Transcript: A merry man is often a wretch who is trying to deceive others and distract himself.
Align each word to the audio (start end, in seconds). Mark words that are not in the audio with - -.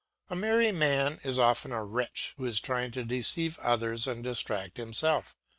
A 0.31 0.35
merry 0.35 0.71
man 0.71 1.19
is 1.23 1.37
often 1.37 1.71
a 1.71 1.85
wretch 1.85 2.33
who 2.35 2.45
is 2.45 2.59
trying 2.59 2.89
to 2.93 3.03
deceive 3.03 3.59
others 3.59 4.07
and 4.07 4.23
distract 4.23 4.77
himself. 4.77 5.35